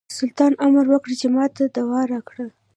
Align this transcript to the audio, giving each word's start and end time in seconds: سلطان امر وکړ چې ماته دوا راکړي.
سلطان 0.17 0.51
امر 0.65 0.85
وکړ 0.89 1.11
چې 1.19 1.27
ماته 1.35 1.63
دوا 1.77 2.01
راکړي. 2.13 2.47